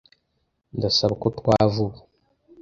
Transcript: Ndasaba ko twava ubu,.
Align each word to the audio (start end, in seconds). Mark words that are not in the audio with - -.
Ndasaba 0.77 1.13
ko 1.21 1.27
twava 1.37 1.77
ubu,. 1.85 1.99